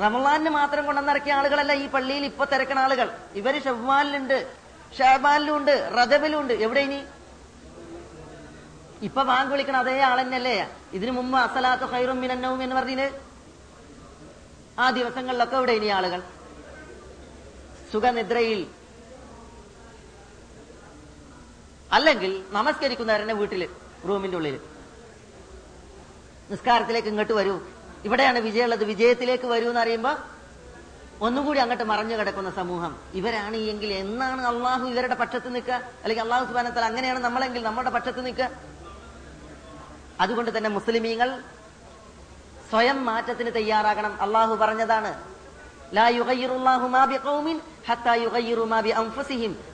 റമലാനിന് 0.00 0.50
മാത്രം 0.50 0.86
കൊണ്ടുവന്നിറക്കിയ 0.86 1.32
ആളുകളല്ല 1.32 1.72
ഈ 1.72 1.86
പള്ളിയിൽ 1.94 2.24
ഇപ്പൊ 2.24 2.44
തിരക്കണ 2.44 2.78
ആളുകൾ. 2.78 3.08
ഇവർ 3.34 3.54
ഷവ്വാലിലുണ്ട് 3.64 4.36
ഷാബാലിലും 4.98 5.54
ഉണ്ട് 5.56 5.74
റജബിലും 5.98 6.40
ഉണ്ട് 6.40 6.52
എവിടെ 6.52 6.80
ഇനി? 6.80 7.00
ഇപ്പൊ 9.02 9.22
ബാങ്ക് 9.22 9.52
വിളിക്കണ 9.52 9.76
അതേ 9.76 10.00
ആളെന്നല്ലേ? 10.00 10.56
ഇതിനു 10.92 11.12
മുമ്പ് 11.12 11.38
അസലാത്ത് 11.38 11.84
ഹൈറും 11.92 12.20
മിനന്നവും 12.20 12.62
എന്ന് 12.62 12.76
പറഞ്ഞിന് 12.76 13.06
ആ 14.78 14.90
ദിവസങ്ങളിലൊക്കെ 14.90 15.56
ഇവിടെ 15.56 15.72
ഇനി 15.72 15.86
ആളുകൾ. 15.86 16.22
സുഖനിദ്രയിൽ 17.92 18.66
അല്ലെങ്കിൽ 21.92 22.44
നമസ്കരിക്കുന്നവരെന്നെ 22.50 23.34
വീട്ടിൽ 23.34 23.68
റൂമിന്റെ 24.08 24.36
ഉള്ളിൽ 24.36 24.60
നിസ്കാരത്തിലേക്ക് 26.50 27.08
ഇങ്ങോട്ട് 27.08 27.32
വരൂ. 27.32 27.60
ഇവിടെയാണ് 28.04 28.38
വിജയമുള്ളത്. 28.38 28.84
വിജയത്തിലേക്ക് 28.84 29.46
വരൂ 29.46 29.68
എന്ന് 29.68 29.80
അറിയുമ്പോ 29.80 30.18
ഒന്നുകൂടി 31.20 31.58
അങ്ങോട്ട് 31.60 31.84
മറഞ്ഞു 31.84 32.16
കിടക്കുന്ന 32.16 32.50
സമൂഹം. 32.50 32.96
ഇവരാണ് 33.14 33.56
എങ്കിൽ 33.56 33.92
എന്നാണ് 33.92 34.46
അള്ളാഹു 34.46 34.86
ഇവരുടെ 34.86 35.14
പക്ഷത്ത് 35.14 35.54
നിൽക്കുക? 35.54 35.74
അല്ലെങ്കിൽ 35.74 36.22
അള്ളാഹു 36.22 36.44
സുബാനത്തല 36.44 36.84
അങ്ങനെയാണ് 36.84 37.18
നമ്മളെങ്കിൽ 37.18 37.62
നമ്മുടെ 37.62 37.90
പക്ഷത്ത് 37.90 38.26
നിൽക്കുക? 38.26 38.50
അതുകൊണ്ട് 40.20 40.58
തന്നെ 40.58 40.70
മുസ്ലിമീങ്ങൾ 40.70 41.42
സ്വയം 42.72 43.04
മാറ്റത്തിന് 43.04 43.54
തയ്യാറാകണം. 43.54 44.22
അള്ളാഹു 44.22 44.54
പറഞ്ഞതാണ് 44.54 45.24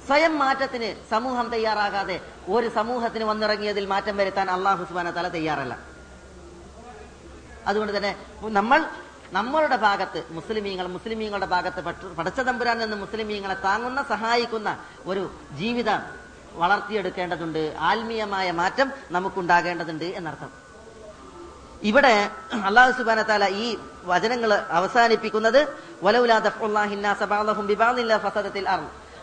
സ്വയം 0.06 0.38
മാറ്റത്തിന് 0.38 1.10
സമൂഹം 1.10 1.48
തയ്യാറാകാതെ 1.48 2.20
ഒരു 2.48 2.68
സമൂഹത്തിന് 2.68 3.24
വന്നിറങ്ങിയതിൽ 3.24 3.86
മാറ്റം 3.86 4.16
വരുത്താൻ 4.16 4.50
അള്ളാഹു 4.50 4.84
സുബാന 4.84 5.10
തല 5.10 5.28
തയ്യാറല്ല. 5.28 5.78
അതുകൊണ്ട് 7.66 7.96
തന്നെ 7.96 8.16
നമ്മൾ 8.42 8.84
നമ്മളുടെ 9.32 9.76
ഭാഗത്ത് 9.76 10.24
മുസ്ലിമീങ്ങൾ 10.30 10.86
മുസ്ലിമീങ്ങളുടെ 10.86 11.46
ഭാഗത്ത് 11.46 11.84
പട- 11.84 12.14
പടച്ച 12.14 12.40
തമ്പുരാൻ 12.40 12.78
നിന്ന് 12.78 12.96
മുസ്ലിമീങ്ങളെ 12.96 13.54
താങ്ങുന്ന 13.54 14.02
സഹായിക്കുന്ന 14.02 14.78
ഒരു 15.06 15.30
ജീവിതം 15.52 16.00
വളർത്തിയെടുക്കേണ്ടതുണ്ട്. 16.52 17.76
ആത്മീയമായ 17.78 18.50
മാറ്റം 18.50 18.92
നമുക്കുണ്ടാകേണ്ടതുണ്ട് 19.10 20.04
എന്നർത്ഥം. 20.04 20.67
ഇവിടെ 21.82 22.30
അള്ളാഹു 22.64 22.92
സുബാന 22.98 23.22
താല 23.22 23.48
ഈ 23.48 23.76
വചനങ്ങൾ 24.04 24.52
അവസാനിപ്പിക്കുന്നത് 24.52 25.60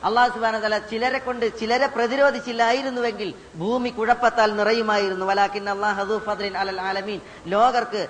അള്ളാഹു 0.06 0.34
സുബാന 0.34 0.60
താല 0.60 0.78
ചിലരെ 0.78 1.20
കൊണ്ട് 1.20 1.60
ചിലരെ 1.60 1.88
പ്രതിരോധിച്ചില്ലായിരുന്നുവെങ്കിൽ 1.88 3.34
ഭൂമി 3.56 3.90
കുഴപ്പത്താൽ 3.90 4.56
നിറയുമായിരുന്നു. 4.56 5.26
വലാഖിൻ 5.26 5.70
അള്ളാഹു 5.70 6.20
അലൽ 6.62 6.82
ആലമീൻ. 6.82 7.20
ലോകർക്ക് 7.48 8.08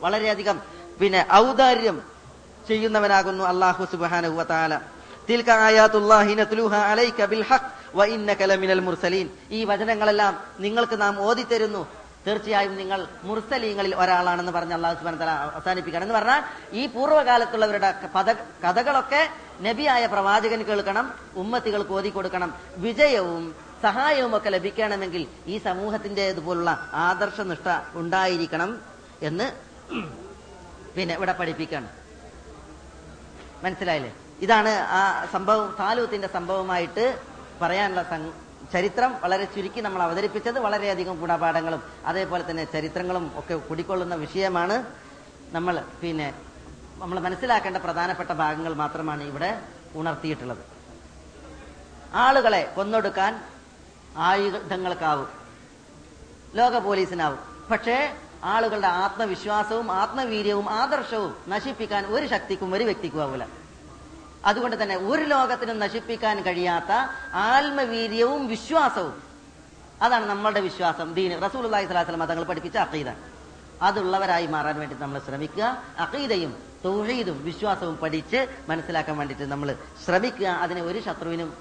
വളരെയധികം 0.00 0.60
പിന്നെ 1.00 1.26
ഔദാര്യം 1.32 2.02
ചെയ്യുന്നവനാകുന്നു 2.68 3.44
അള്ളാഹു 3.44 3.84
സുബാന 3.92 4.80
തിൽക്ക 5.28 5.50
ആയാത്തുല്ലാഹിന 5.50 6.44
തുലുഹ 6.44 6.74
ബിൽ 7.26 7.44
ഹഖ് 7.50 7.68
വ 7.94 8.04
ഇന്നക 8.04 8.42
ലമിനൽ 8.42 8.80
മുർസലീൻ. 8.80 9.28
ഈ 9.50 9.64
വചനങ്ങളെല്ലാം 9.64 10.40
നിങ്ങൾക്ക് 10.60 11.00
നാം 11.00 11.20
ഓതിത്തരുന്നു. 11.20 12.03
തീർച്ചയായും 12.26 12.76
നിങ്ങൾ 12.76 13.06
മുർസലീങ്ങളിൽ 13.24 13.96
ഒരാളാണെന്ന് 13.96 14.52
പറഞ്ഞ് 14.52 14.74
അള്ളാഹു 14.74 14.98
സുബാൻ 14.98 15.16
തല 15.16 15.30
അവസാനിപ്പിക്കണം 15.30 16.02
എന്ന് 16.02 16.14
പറഞ്ഞാൽ 16.14 16.42
ഈ 16.72 16.86
പൂർവകാലത്തുള്ളവരുടെ 16.86 17.94
പദ 18.14 18.32
കഥകളൊക്കെ 18.64 19.28
നബിയായ 19.60 20.06
പ്രവാചകൻ 20.06 20.62
കേൾക്കണം 20.62 21.14
ഉമ്മത്തികൾക്ക് 21.36 21.90
ഓതി 21.90 22.08
കൊടുക്കണം. 22.08 22.54
വിജയവും 22.76 23.56
സഹായവും 23.82 24.36
ഒക്കെ 24.36 24.50
ലഭിക്കണമെങ്കിൽ 24.50 25.26
ഈ 25.46 25.58
സമൂഹത്തിന്റെ 25.58 26.28
ഇതുപോലുള്ള 26.28 26.90
ആദർശനിഷ്ഠ 26.92 27.68
ഉണ്ടായിരിക്കണം 27.94 28.80
എന്ന് 29.22 29.52
പിന്നെ 30.96 31.14
ഇവിടെ 31.14 31.32
പഠിപ്പിക്കണം. 31.32 31.88
മനസ്സിലായില്ലേ? 33.64 34.12
ഇതാണ് 34.40 34.68
ആ 34.68 35.26
സംഭവം 35.32 35.76
താലൂത്തിന്റെ 35.80 36.28
സംഭവമായിട്ട് 36.28 37.18
പറയാനുള്ള 37.62 38.02
ചരിത്രം 38.72 39.10
വളരെ 39.22 39.44
ചുരുക്കി 39.44 39.80
നമ്മൾ 39.80 40.02
അവതരിപ്പിച്ചത് 40.02 40.58
വളരെയധികം 40.58 41.16
ഗുണപാഠങ്ങളും 41.20 41.82
അതേപോലെ 42.06 42.50
തന്നെ 42.50 42.64
ചരിത്രങ്ങളും 42.64 43.24
ഒക്കെ 43.38 43.54
കുടിക്കൊള്ളുന്ന 43.54 44.14
വിഷയമാണ് 44.14 44.76
നമ്മൾ 45.52 45.84
പിന്നെ 46.00 46.34
നമ്മൾ 46.98 47.20
മനസ്സിലാക്കേണ്ട 47.20 47.76
പ്രധാനപ്പെട്ട 47.76 48.32
ഭാഗങ്ങൾ 48.32 48.74
മാത്രമാണ് 48.74 49.22
ഇവിടെ 49.22 49.50
ഉണർത്തിയിട്ടുള്ളത്. 49.94 50.62
ആളുകളെ 52.14 52.72
കൊന്നൊടുക്കാൻ 52.76 53.32
ആയുധങ്ങൾക്കാവും 54.16 55.28
ലോക 56.54 56.76
പോലീസിനാവും. 56.76 57.38
പക്ഷേ 57.70 57.96
ആളുകളുടെ 58.44 58.86
ആത്മവിശ്വാസവും 58.86 59.92
ആത്മവീര്യവും 59.92 60.66
ആദർശവും 60.70 61.36
നശിപ്പിക്കാൻ 61.48 62.06
ഒരു 62.06 62.26
ശക്തിക്കും 62.26 62.74
ഒരു 62.74 62.84
വ്യക്തിക്കും 62.84 63.22
ആവില്ല 63.22 63.46
അതുകൊണ്ട് 64.44 64.82
തന്നെ 64.82 64.96
ഒരു 64.96 65.22
ലോകത്തിനും 65.22 65.78
നശിപ്പിക്കാൻ 65.78 66.42
കഴിയാത്ത 66.42 66.92
ആത്മവീര്യവും 67.34 68.46
വിശ്വാസവും. 68.46 69.22
അതാണ് 70.02 70.26
നമ്മളുടെ 70.26 70.60
വിശ്വാസം 70.60 71.14
ദീന്. 71.14 71.34
റസൂൽ 71.44 71.64
അള്ളാഹി 71.64 71.84
സ്വലാസ്ലം 71.84 72.24
തങ്ങൾ 72.24 72.44
പഠിപ്പിച്ച 72.44 72.76
അഖീദ. 72.76 73.10
അതുള്ളവരായി 73.82 74.46
മാറാൻ 74.46 74.78
വേണ്ടി 74.78 74.96
നമ്മൾ 74.98 75.18
ശ്രമിക്കുക. 75.18 75.82
അഖീദയും 75.98 76.62
തൗഹീദും 76.84 77.44
വിശ്വാസവും 77.44 77.96
പഠിച്ച് 77.96 78.46
മനസ്സിലാക്കാൻ 78.68 79.16
വേണ്ടിയിട്ട് 79.16 79.44
നമ്മൾ 79.44 79.76
ശ്രമിക്കുക. 80.04 80.46
അതിനെ 80.46 80.82
ഒരു 80.82 81.00
ശത്രുവിനും 81.00 81.54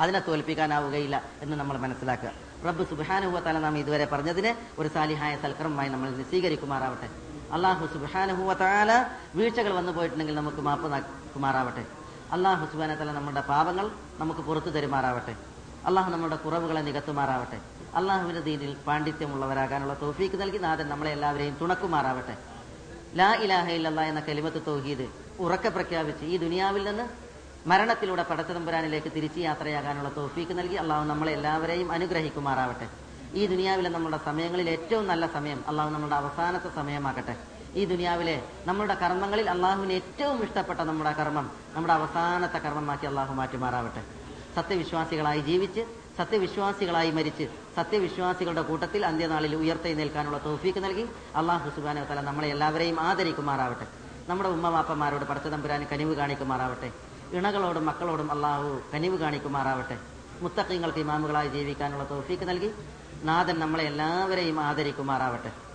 അതിനെ 0.00 0.20
തോൽപ്പിക്കാനാവുകയില്ല 0.28 1.22
എന്ന് 1.40 1.56
നമ്മൾ 1.56 1.76
മനസ്സിലാക്കുക. 1.78 2.30
റബ്ബ് 2.66 2.88
സുബാനുഹുവത്താല 2.90 3.58
നാം 3.58 3.78
ഇതുവരെ 3.78 4.04
പറഞ്ഞതിന് 4.04 4.80
ഒരു 4.80 4.88
സാലിഹായ 4.88 5.36
സൽക്കരമായി 5.36 5.88
നമ്മൾ 5.88 6.22
സ്വീകരിക്കുമാറാവട്ടെ. 6.30 7.08
അള്ളാഹു 7.52 7.86
സുബാനുഹുവത്താല 7.86 9.04
വീഴ്ചകൾ 9.34 9.72
വന്നു 9.72 9.92
പോയിട്ടുണ്ടെങ്കിൽ 9.92 10.34
നമുക്ക് 10.34 10.56
മാപ്പ് 10.56 10.92
നാക്കുമാറാവട്ടെ 10.92 12.01
അള്ളാഹു 12.34 12.66
സുബാനത്തല 12.72 13.12
നമ്മുടെ 13.12 13.40
പാപങ്ങൾ 13.40 13.86
നമുക്ക് 14.18 14.40
പുറത്തു 14.40 14.70
തരുമാറാവട്ടെ. 14.74 15.34
അള്ളാഹു 15.86 16.10
നമ്മുടെ 16.10 16.36
കുറവുകളെ 16.36 16.80
നികത്തുമാറാവട്ടെ. 16.80 17.58
അള്ളാഹുവിന്റെ 17.94 18.42
ദീനിൽ 18.48 18.76
പാണ്ഡിത്യമുള്ളവരാകാനുള്ള 18.86 19.94
തോഫീക്ക് 20.02 20.40
നൽകി 20.42 20.58
നാഥൻ 20.58 20.88
നമ്മളെ 20.88 21.10
എല്ലാവരെയും 21.10 21.56
തുണക്കുമാറാവട്ടെ. 21.60 22.34
ലാ 23.16 23.28
ഇലാഹ 23.44 23.66
ഇല്ലല്ലാ 23.78 24.04
എന്ന 24.04 24.20
കലിമത്ത് 24.20 24.62
തോഹീദ് 24.66 25.06
ഉറക്കെ 25.38 25.68
പ്രഖ്യാപിച്ച് 25.68 26.24
ഈ 26.24 26.36
ദുനിയാവിൽ 26.36 26.82
നിന്ന് 26.88 27.04
മരണത്തിലൂടെ 27.68 28.22
പടച്ചതമ്പുരാനിലേക്ക് 28.22 29.10
തിരിച്ചു 29.16 29.40
യാത്രയാകാനുള്ള 29.40 30.10
തോഫീക്ക് 30.16 30.58
നൽകി 30.58 30.74
അള്ളാഹു 30.74 31.04
നമ്മളെ 31.04 31.32
എല്ലാവരെയും 31.32 31.92
അനുഗ്രഹിക്കുമാറാവട്ടെ. 31.92 32.88
ഈ 33.34 33.46
ദുനിയാവിലെ 33.46 33.90
നമ്മുടെ 33.90 34.18
സമയങ്ങളിൽ 34.24 34.70
ഏറ്റവും 34.70 35.06
നല്ല 35.06 35.26
സമയം 35.26 35.64
അള്ളാഹു 35.68 35.90
നമ്മുടെ 35.90 36.16
അവസാനത്തെ 36.16 36.70
സമയമാക്കട്ടെ 36.80 37.34
ഈ 37.74 37.84
ദുനിയാവിലെ 37.84 38.42
നമ്മുടെ 38.66 38.94
കർമ്മങ്ങളിൽ 38.94 39.50
അള്ളാഹുവിന് 39.50 39.92
ഏറ്റവും 39.92 40.42
ഇഷ്ടപ്പെട്ട 40.42 40.80
നമ്മുടെ 40.80 41.12
കർമ്മം 41.12 41.50
നമ്മുടെ 41.74 41.92
അവസാനത്തെ 41.92 42.58
കർമ്മമാക്കി 42.58 43.06
അള്ളാഹു 43.06 43.34
മാറ്റിമാറാവട്ടെ. 43.34 44.02
സത്യവിശ്വാസികളായി 44.54 45.40
ജീവിച്ച് 45.40 45.86
സത്യവിശ്വാസികളായി 46.16 47.10
മരിച്ച് 47.10 47.48
സത്യവിശ്വാസികളുടെ 47.76 48.62
കൂട്ടത്തിൽ 48.62 49.06
അന്ത്യനാളിൽ 49.06 49.56
ഉയർത്തെഴുന്നേൽക്കാനുള്ള 49.56 50.38
തോഫീക്ക് 50.44 50.84
നൽകി 50.84 51.08
അള്ളാഹു 51.36 51.70
സുബാന 51.70 52.04
തല 52.04 52.20
നമ്മളെ 52.20 52.48
എല്ലാവരെയും 52.48 53.00
ആദരിക്കുമാറാവട്ടെ. 53.00 53.86
നമ്മുടെ 54.28 54.48
ഉമ്മമാപ്പന്മാരോട് 54.48 55.24
പടച്ചതമ്പുരാൻ 55.24 55.86
കനിവ് 55.92 56.16
കാണിക്കുമാറാവട്ടെ. 56.16 56.92
ഇണകളോടും 57.32 57.86
മക്കളോടും 57.86 58.30
അള്ളാഹു 58.32 58.80
കനിവ് 58.94 59.18
കാണിക്കുമാറാവട്ടെ. 59.18 59.98
മുത്തക്കിങ്ങൾക്ക് 60.40 60.98
ഇമാമുകളായി 60.98 61.48
ജീവിക്കാനുള്ള 61.48 62.04
തോഫീക്ക് 62.10 62.48
നൽകി 62.48 62.70
നാഥൻ 63.24 63.58
നമ്മളെ 63.58 63.84
എല്ലാവരെയും 63.84 64.60
ആദരിക്കുമാറാവട്ടെ. 64.60 65.71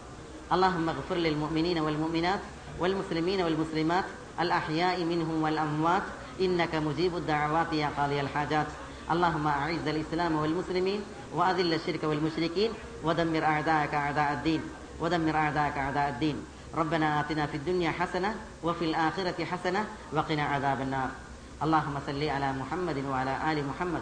اللهم 0.52 0.90
اغفر 0.90 1.16
للمؤمنين 1.16 1.80
والمؤمنات 1.80 2.40
والمسلمين 2.80 3.42
والمسلمات 3.42 4.06
الأحياء 4.40 5.04
منهم 5.04 5.44
والأموات 5.44 6.04
إنك 6.42 6.76
مجيب 6.76 7.18
الدعوات 7.18 7.74
يا 7.74 7.90
قاضي 7.98 8.22
الحاجات. 8.22 8.68
اللهم 9.12 9.48
أعز 9.48 9.88
الإسلام 9.88 10.36
والمسلمين 10.36 11.02
وأذل 11.36 11.74
الشرك 11.74 12.04
والمشركين 12.04 12.72
ودمر 13.04 13.44
أعداءك 13.44 13.94
أعداء 13.94 14.34
الدين. 14.34 14.62
ودمر 15.00 15.36
أعداءك 15.36 15.78
أعداء 15.78 16.10
الدين. 16.10 16.38
ربنا 16.76 17.20
آتنا 17.20 17.46
في 17.46 17.58
الدنيا 17.58 17.92
حسنة 17.92 18.36
وفي 18.64 18.86
الآخرة 18.86 19.46
حسنة 19.46 19.86
وقنا 20.14 20.44
عذاب 20.44 20.82
النار. 20.82 21.10
اللهم 21.64 21.96
صل 22.08 22.24
على 22.24 22.54
محمد 22.54 22.98
وعلى 23.10 23.34
آل 23.52 23.68
محمد 23.68 24.02